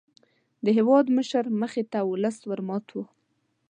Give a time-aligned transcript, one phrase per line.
[0.63, 3.03] د هېوادمشر مخې ته ولس ور مات وو.